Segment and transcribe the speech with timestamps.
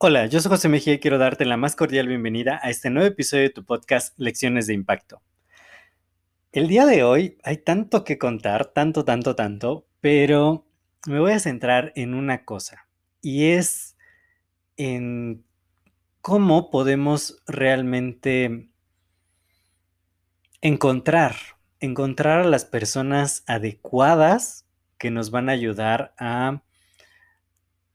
[0.00, 3.08] Hola, yo soy José Mejía y quiero darte la más cordial bienvenida a este nuevo
[3.08, 5.22] episodio de tu podcast Lecciones de Impacto.
[6.52, 10.68] El día de hoy hay tanto que contar, tanto, tanto, tanto, pero
[11.08, 12.86] me voy a centrar en una cosa
[13.20, 13.96] y es
[14.76, 15.44] en
[16.20, 18.70] cómo podemos realmente
[20.60, 21.34] encontrar,
[21.80, 24.67] encontrar a las personas adecuadas
[24.98, 26.62] que nos van a ayudar a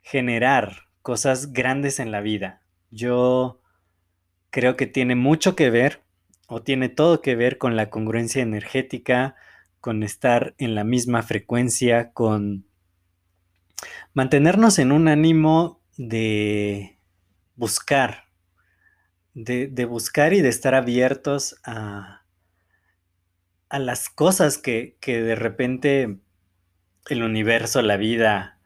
[0.02, 2.62] generar cosas grandes en la vida.
[2.90, 3.62] Yo
[4.50, 6.04] creo que tiene mucho que ver
[6.48, 9.36] o tiene todo que ver con la congruencia energética,
[9.80, 12.66] con estar en la misma frecuencia, con
[14.14, 17.00] mantenernos en un ánimo de
[17.56, 18.26] buscar,
[19.34, 22.24] de, buscar y de estar abiertos a,
[23.70, 26.20] a las cosas que, que de repente
[27.10, 28.60] el universo, la vida,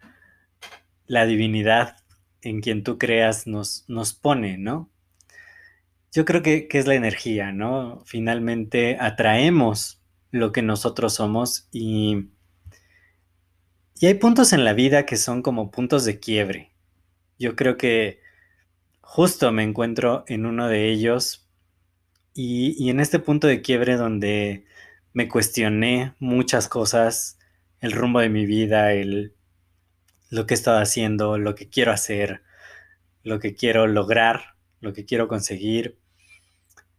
[1.06, 1.98] la divinidad
[2.42, 4.90] en quien tú creas nos, nos pone, ¿no?
[6.12, 8.04] Yo creo que, es la energía, ¿no?
[8.06, 12.30] Finalmente atraemos lo que nosotros somos y,
[14.00, 16.72] y hay puntos en la vida que son como puntos de quiebre.
[17.40, 18.22] Yo creo que
[19.02, 21.48] justo me encuentro en uno de ellos
[22.34, 24.66] y, y en este punto de quiebre donde
[25.14, 27.38] me cuestioné muchas cosas,
[27.82, 29.36] el rumbo de mi vida, el,
[30.30, 32.42] lo que he estado haciendo, lo que quiero hacer,
[33.24, 35.98] lo que quiero lograr, lo que quiero conseguir.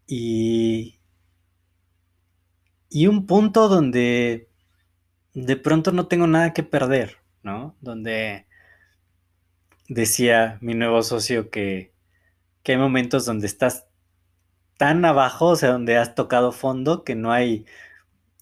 [0.07, 1.01] Y,
[2.89, 4.49] y un punto donde
[5.35, 7.77] de pronto no tengo nada que perder, ¿no?
[7.81, 8.47] Donde
[9.89, 11.93] decía mi nuevo socio que,
[12.63, 13.87] que hay momentos donde estás
[14.77, 17.67] tan abajo, o sea, donde has tocado fondo, que no hay,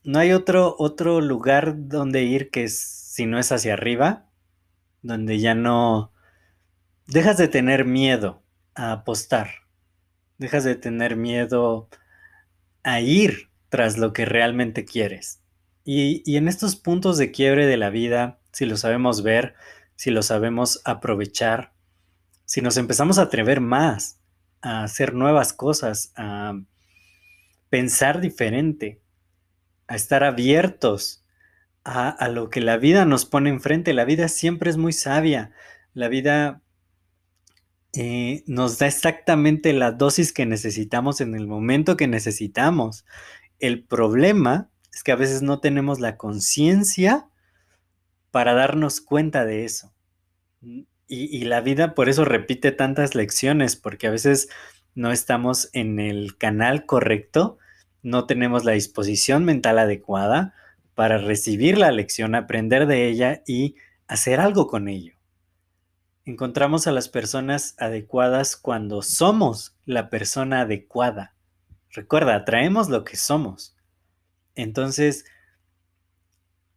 [0.07, 4.27] no hay otro, otro lugar donde ir que si no es hacia arriba
[5.03, 6.13] donde ya no
[7.07, 8.43] dejas de tener miedo
[8.75, 9.51] a apostar,
[10.39, 11.89] dejas de tener miedo
[12.83, 15.43] a ir tras lo que realmente quieres.
[15.85, 19.55] Y, en estos puntos de quiebre de la vida, si lo sabemos ver,
[19.95, 21.73] si lo sabemos aprovechar,
[22.45, 24.21] si nos empezamos a atrever más
[24.63, 26.61] a hacer nuevas cosas, a
[27.71, 29.01] pensar diferente,
[29.89, 31.25] a estar abiertos
[31.85, 33.95] a, lo que la vida nos pone enfrente.
[33.95, 35.53] La vida siempre es muy sabia.
[35.95, 36.61] La vida
[37.93, 43.05] eh, nos da exactamente la dosis que necesitamos en el momento que necesitamos.
[43.61, 47.29] El problema es que a veces no tenemos la conciencia
[48.33, 49.95] para darnos cuenta de eso.
[50.61, 54.49] Y, y, la vida por eso repite tantas lecciones, porque a veces
[54.97, 57.59] no estamos en el canal correcto,
[58.07, 60.55] no tenemos la disposición mental adecuada
[60.95, 63.75] para recibir la lección, aprender de ella y
[64.07, 65.15] hacer algo con ello.
[66.25, 71.35] Encontramos a las personas adecuadas cuando somos la persona adecuada.
[71.91, 73.77] Recuerda, atraemos lo que somos.
[74.55, 75.25] Entonces,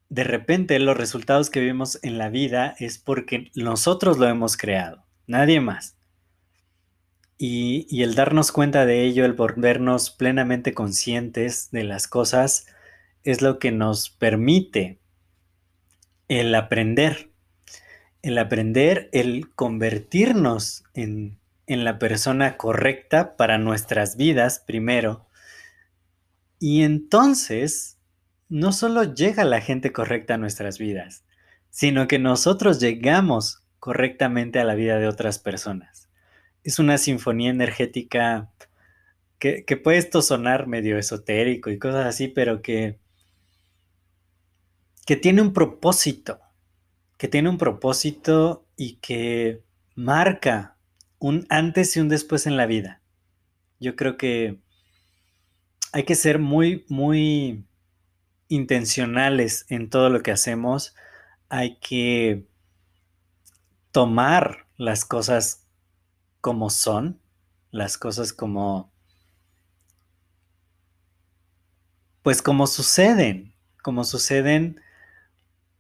[0.09, 5.06] de repente los resultados que vemos en la vida es porque nosotros lo hemos creado,
[5.28, 5.99] nadie más.
[7.41, 12.67] Y, el darnos cuenta de ello, el volvernos plenamente conscientes de las cosas,
[13.23, 15.00] es lo que nos permite
[16.27, 17.31] el aprender,
[18.23, 25.25] el aprender, el convertirnos en, la persona correcta para nuestras vidas primero.
[26.59, 28.00] Y entonces,
[28.50, 31.24] no solo llega la gente correcta a nuestras vidas,
[31.69, 36.08] sino que nosotros llegamos correctamente a la vida de otras personas.
[36.63, 38.51] Es una sinfonía energética
[39.39, 43.00] que, que puede esto sonar medio esotérico y cosas así, pero que
[45.09, 46.39] que tiene un propósito,
[47.17, 49.63] que tiene un propósito y que
[49.95, 50.77] marca
[51.17, 53.01] un antes y un después en la vida.
[53.79, 54.59] Yo creo que
[55.94, 57.65] hay que ser muy, muy
[58.50, 60.94] intencionales en todo lo que hacemos.
[61.50, 62.45] Hay que
[63.89, 65.65] tomar las cosas
[66.41, 67.19] como son,
[67.71, 68.91] las cosas como,
[72.21, 73.53] pues como suceden,
[73.83, 74.81] como suceden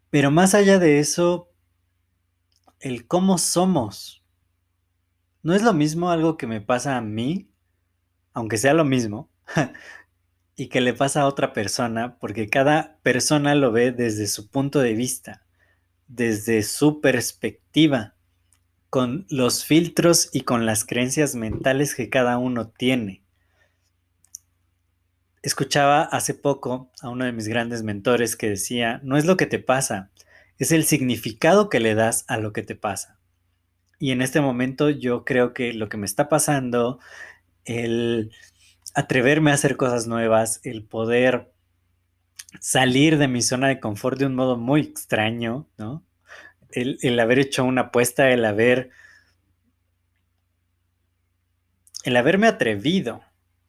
[0.09, 1.51] Pero más allá de eso,
[2.79, 4.23] el cómo somos.
[5.43, 7.49] No es lo mismo algo que me pasa a mí,
[8.33, 9.29] aunque sea lo mismo,
[10.55, 14.79] y que le pasa a otra persona, porque cada persona lo ve desde su punto
[14.79, 15.45] de vista,
[16.07, 18.15] desde su perspectiva,
[18.89, 23.23] con los filtros y con las creencias mentales que cada uno tiene.
[25.41, 29.45] Escuchaba hace poco a uno de mis grandes mentores que decía, no es lo que
[29.45, 30.09] te pasa,
[30.57, 33.19] es el significado que le das a lo que te pasa.
[33.99, 36.99] Y en este momento yo creo que lo que me está pasando,
[37.65, 38.31] el
[38.95, 41.51] atreverme a hacer cosas nuevas, el poder
[42.59, 46.03] salir de mi zona de confort de un modo muy extraño, ¿no?
[46.71, 48.91] El, haber hecho una apuesta, el haber,
[52.03, 53.21] el haberme atrevido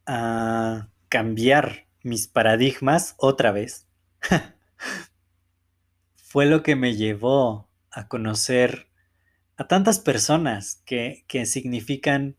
[0.07, 3.87] a cambiar mis paradigmas otra vez,
[6.17, 8.89] fue lo que me llevó a conocer
[9.57, 12.37] a tantas personas que, que significan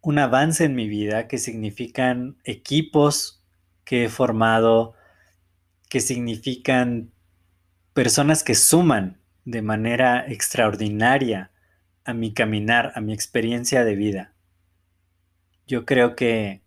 [0.00, 3.42] un avance en mi vida, que significan equipos
[3.84, 4.94] que he formado,
[5.88, 7.12] que significan
[7.92, 9.19] personas que suman
[9.50, 11.50] de manera extraordinaria
[12.04, 14.34] a mi caminar, a mi experiencia de vida.
[15.66, 16.62] Yo creo que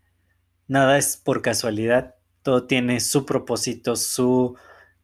[0.68, 4.56] nada es por casualidad, todo tiene su propósito, su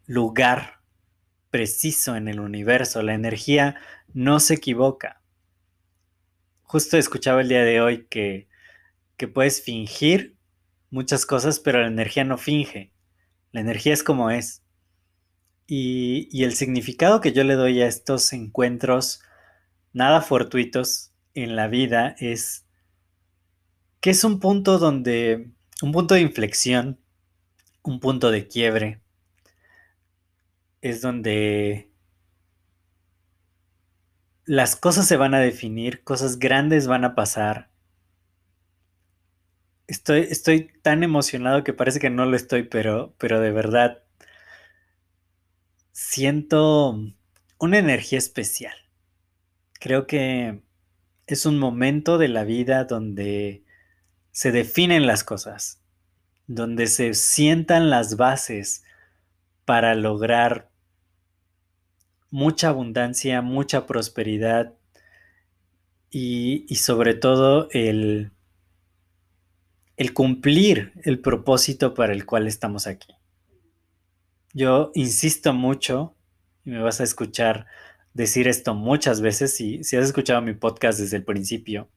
[0.05, 0.81] lugar
[1.49, 3.75] preciso en el universo, la energía
[4.13, 5.19] no se equivoca
[6.69, 8.47] justo escuchaba el día de hoy que,
[9.33, 10.37] puedes fingir
[10.91, 12.93] muchas cosas, pero la energía no finge.
[13.51, 14.61] La energía es como es.
[15.71, 19.21] Y, el significado que yo le doy a estos encuentros
[19.93, 22.65] nada fortuitos en la vida es
[24.01, 25.51] que es un punto donde,
[25.83, 26.99] un punto de inflexión,
[27.83, 29.01] un punto de quiebre,
[30.81, 31.91] es donde
[34.45, 37.69] las cosas se van a definir, cosas grandes van a pasar.
[39.85, 44.03] Estoy, estoy tan emocionado que parece que no lo estoy, pero, pero de verdad
[45.99, 46.97] siento
[47.59, 48.73] una energía especial.
[49.73, 50.61] Creo que
[51.27, 53.65] es un momento de la vida donde
[54.31, 55.81] se definen las cosas,
[56.47, 58.83] donde se sientan las bases
[59.65, 60.71] para lograr
[62.31, 64.73] mucha abundancia, mucha prosperidad
[66.09, 68.31] y, sobre todo el,
[69.97, 73.18] el cumplir el propósito para el cual estamos aquí.
[74.53, 76.15] Yo insisto mucho,
[76.65, 77.67] y me vas a escuchar
[78.13, 81.89] decir esto muchas veces, y si has escuchado mi podcast desde el principio,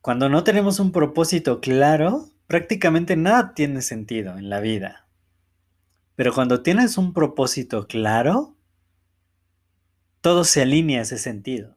[0.00, 5.08] cuando no tenemos un propósito claro, prácticamente nada tiene sentido en la vida.
[6.14, 8.56] Pero cuando tienes un propósito claro,
[10.20, 11.76] todo se alinea a ese sentido.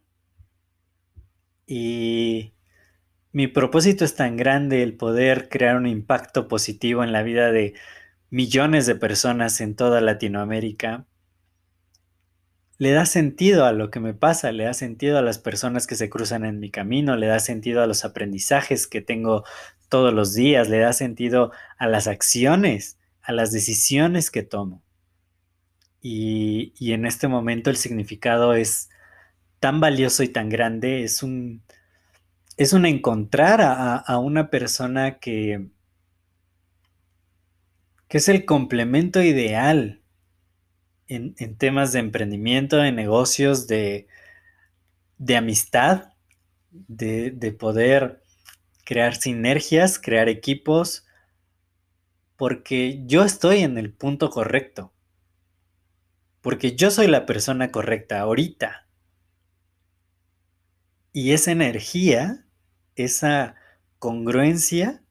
[1.68, 2.54] Y
[3.32, 7.74] mi propósito es tan grande el poder crear un impacto positivo en la vida de
[8.32, 11.06] millones de personas en toda Latinoamérica.
[12.80, 15.94] Le da sentido a lo que me pasa, le da sentido a las personas que
[15.94, 19.44] se cruzan en mi camino, le da sentido a los aprendizajes que tengo
[19.90, 24.84] todos los días, le da sentido a las acciones a las decisiones que tomo.
[26.02, 28.90] Y, en este momento el significado es
[29.60, 31.64] tan valioso y tan grande, es un,
[32.58, 35.68] es un encontrar a, una persona que,
[38.12, 40.02] que es el complemento ideal
[41.08, 44.10] en, temas de emprendimiento, de negocios, de,
[45.18, 46.12] de amistad,
[46.72, 48.22] de, de poder
[48.84, 51.08] crear sinergias, crear equipos,
[52.36, 54.92] porque yo estoy en el punto correcto.
[56.42, 58.90] Porque yo soy la persona correcta ahorita.
[61.14, 62.46] Y esa energía,
[62.98, 63.56] esa
[64.00, 65.02] congruencia,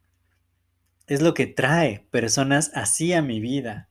[1.10, 3.88] es lo que trae personas así a mi vida.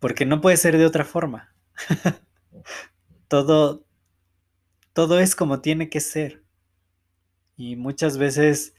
[0.00, 1.54] Porque no puede ser de otra forma.
[3.28, 3.86] todo,
[4.92, 6.42] todo es como tiene que ser.
[7.56, 8.74] Y muchas veces,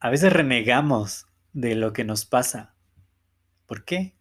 [0.00, 2.74] a veces renegamos de lo que nos pasa.
[3.66, 4.16] ¿Por qué?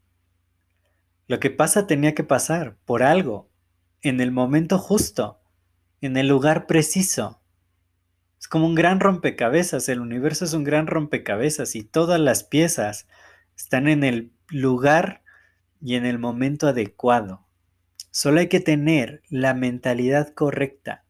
[1.26, 3.50] Lo que pasa tenía que pasar por algo,
[4.04, 5.42] en el momento justo,
[6.02, 7.39] en el lugar preciso.
[8.40, 13.08] Es como un gran rompecabezas, el universo es un gran rompecabezas y todas las piezas
[13.58, 15.24] están en el lugar
[15.82, 17.46] y en el momento adecuado.
[18.12, 21.04] Solo hay que tener la mentalidad correcta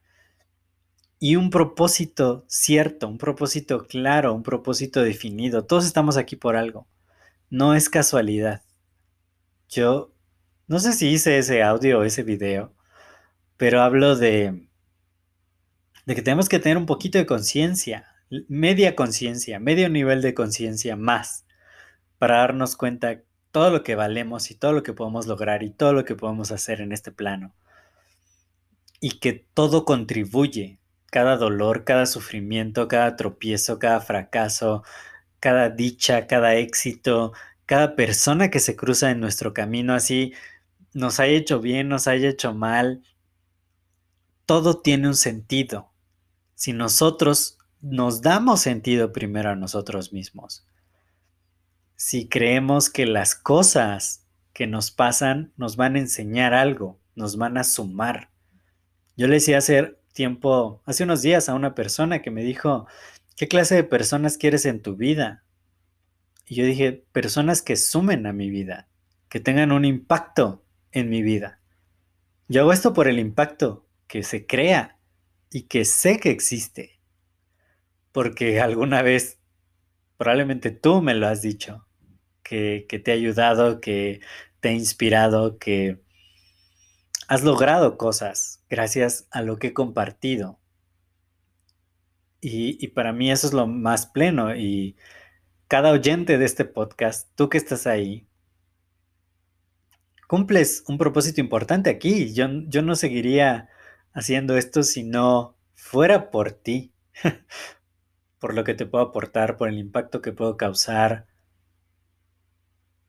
[1.20, 5.66] y un propósito cierto, un propósito claro, un propósito definido.
[5.66, 6.88] Todos estamos aquí por algo.
[7.50, 8.64] No es casualidad.
[9.70, 10.14] yo
[10.68, 12.74] no sé si hice ese audio o ese video,
[13.58, 14.69] pero hablo de,
[16.10, 18.16] de que tenemos que tener un poquito de conciencia,
[18.48, 21.46] media conciencia, medio nivel de conciencia más,
[22.18, 25.94] para darnos cuenta todo lo que valemos y todo lo que podemos lograr y todo
[25.94, 27.54] lo que podemos hacer en este plano.
[29.00, 30.80] Y que todo contribuye,
[31.12, 34.84] cada dolor, cada sufrimiento, cada tropiezo, cada fracaso,
[35.40, 37.34] cada dicha, cada éxito,
[37.68, 40.34] cada persona que se cruza en nuestro camino, así
[40.92, 43.04] nos haya hecho bien, nos haya hecho mal,
[44.48, 45.89] todo tiene un sentido.
[46.60, 50.66] Si nosotros nos damos sentido primero a nosotros mismos
[52.00, 57.58] si creemos que las cosas que nos pasan nos van a enseñar algo, nos van
[57.58, 58.30] a sumar.
[59.18, 62.88] Yo le decía hace tiempo, hace unos días a una persona que me dijo,
[63.36, 65.44] ¿qué clase de personas quieres en tu vida?
[66.46, 68.88] Y yo dije, personas que sumen a mi vida,
[69.28, 70.64] que tengan un impacto
[70.94, 71.60] en mi vida.
[72.48, 74.98] Yo hago esto por el impacto que se crea
[75.52, 77.00] y que sé que existe.
[78.12, 79.40] Porque alguna vez,
[80.18, 81.88] probablemente tú me lo has dicho,
[82.44, 84.22] que, te ha ayudado, que
[84.60, 86.02] te ha inspirado, que
[87.28, 90.60] has logrado cosas gracias a lo que he compartido.
[92.42, 94.56] Y, y, para mí eso es lo más pleno.
[94.56, 94.96] Y
[95.68, 98.30] cada oyente de este podcast, tú que estás ahí,
[100.28, 102.34] cumples un propósito importante aquí.
[102.34, 103.68] Yo, yo no seguiría
[104.20, 106.94] haciendo esto si no fuera por ti,
[108.40, 111.28] por lo que te puedo aportar, por el impacto que puedo causar,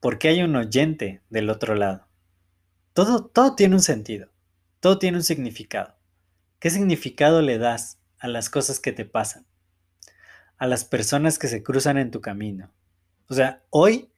[0.01, 2.09] porque hay un oyente del otro lado.
[2.95, 4.31] Todo, todo tiene un sentido,
[4.81, 5.97] todo tiene un significado.
[6.59, 9.47] ¿Qué significado le das a las cosas que te pasan?
[10.59, 12.73] A las personas que se cruzan en tu camino.
[13.29, 14.11] O sea, hoy,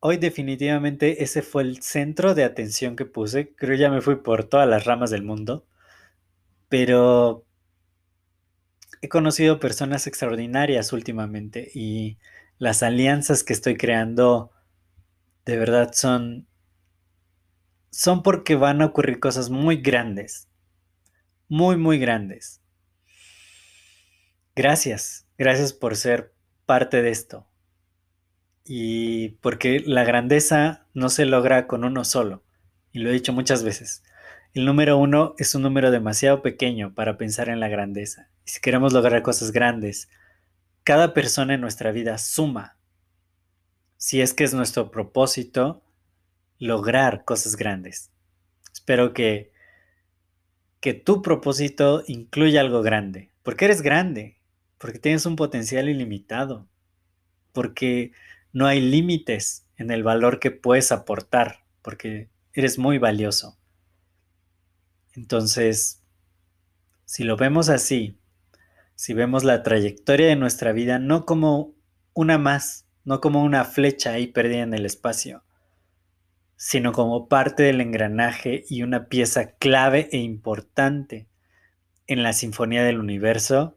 [0.00, 3.54] hoy definitivamente ese fue el centro de atención que puse.
[3.54, 5.66] Creo ya me fui por todas las ramas del mundo,
[6.68, 7.44] pero
[9.02, 12.18] he conocido personas extraordinarias últimamente y
[12.58, 14.50] las alianzas que estoy creando
[15.44, 16.46] de verdad son,
[17.90, 20.48] son porque van a ocurrir cosas muy grandes,
[21.48, 22.60] muy, muy grandes.
[24.54, 26.34] Gracias, gracias por ser
[26.66, 27.46] parte de esto.
[28.64, 32.44] Y porque la grandeza no se logra con uno solo,
[32.92, 34.02] y lo he dicho muchas veces.
[34.58, 38.28] El número uno es un número demasiado pequeño para pensar en la grandeza.
[38.44, 40.08] Si queremos lograr cosas grandes,
[40.82, 42.76] cada persona en nuestra vida suma
[43.98, 45.84] si es que es nuestro propósito
[46.58, 48.10] lograr cosas grandes.
[48.72, 49.52] Espero que,
[50.80, 54.38] que tu propósito incluya algo grande, porque eres grande,
[54.78, 56.66] porque tienes un potencial ilimitado,
[57.52, 58.10] porque
[58.52, 63.57] no hay límites en el valor que puedes aportar, porque eres muy valioso.
[65.18, 66.00] Entonces,
[67.04, 68.20] si lo vemos así,
[68.94, 71.74] si vemos la trayectoria de nuestra vida no como
[72.14, 75.42] una más, no como una flecha ahí perdida en el espacio,
[76.54, 81.26] sino como parte del engranaje y una pieza clave e importante
[82.06, 83.76] en la sinfonía del universo,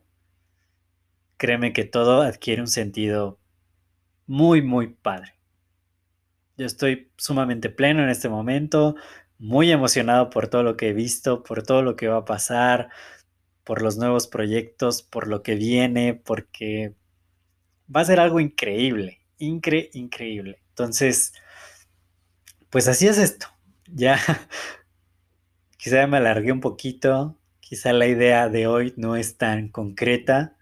[1.37, 3.39] créeme que todo adquiere un sentido
[4.27, 5.33] muy, muy padre.
[6.55, 8.95] Yo estoy sumamente pleno en este momento,
[9.41, 12.89] muy emocionado por todo lo que he visto, por todo lo que va a pasar,
[13.63, 16.95] por los nuevos proyectos, por lo que viene, porque
[17.93, 20.61] va a ser algo increíble incre, increíble.
[20.69, 21.33] Entonces,
[22.69, 23.47] pues así es esto.
[23.87, 24.17] Ya,
[25.77, 30.55] quizá me alargué un poquito, quizá la idea de hoy no es tan concreta,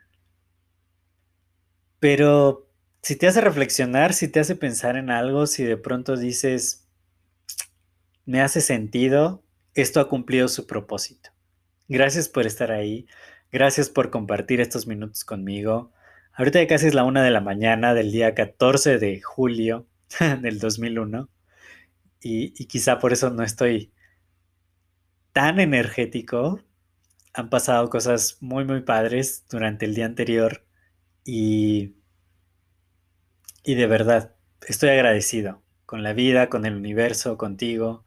[2.00, 2.68] pero
[3.02, 6.89] si te hace reflexionar, si te hace pensar en algo, si de pronto dices,
[8.30, 9.44] me hace sentido,
[9.74, 11.32] esto ha cumplido su propósito.
[11.88, 13.08] Gracias por estar ahí,
[13.52, 15.92] gracias por compartir estos minutos conmigo.
[16.34, 19.88] Ahorita ya casi es la una de la mañana del día 14 de julio
[20.42, 21.28] del 2001
[22.22, 23.92] y, y quizá por eso no estoy
[25.34, 26.62] tan energético.
[27.34, 30.68] Han pasado cosas muy, muy padres durante el día anterior
[31.26, 31.96] y,
[33.64, 34.36] y de verdad
[34.68, 38.06] estoy agradecido con la vida, con el universo, contigo,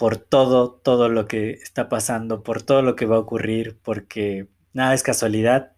[0.00, 4.48] por todo, todo lo que está pasando, por todo lo que va a ocurrir, porque
[4.72, 5.76] nada es casualidad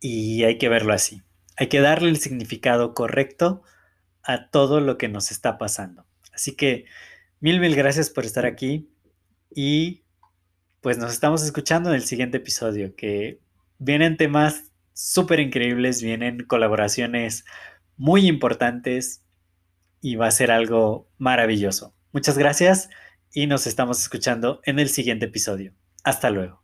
[0.00, 1.22] y hay que verlo así.
[1.56, 3.62] Hay que darle el significado correcto
[4.24, 6.06] a todo lo que nos está pasando.
[6.32, 6.86] Así que
[7.38, 8.90] mil, mil gracias por estar aquí
[9.54, 10.02] y
[10.80, 13.38] pues nos estamos escuchando en el siguiente episodio, que
[13.78, 17.44] vienen temas súper increíbles, vienen colaboraciones
[17.96, 19.22] muy importantes,
[20.00, 21.94] y va a ser algo maravilloso.
[22.12, 22.88] Muchas gracias
[23.32, 25.74] y nos estamos escuchando en el siguiente episodio.
[26.02, 26.59] Hasta luego.